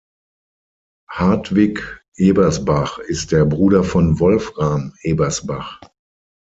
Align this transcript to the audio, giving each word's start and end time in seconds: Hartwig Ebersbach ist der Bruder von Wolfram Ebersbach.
Hartwig 1.11 1.79
Ebersbach 2.15 2.97
ist 2.97 3.31
der 3.31 3.45
Bruder 3.45 3.83
von 3.83 4.19
Wolfram 4.19 4.93
Ebersbach. 5.03 5.79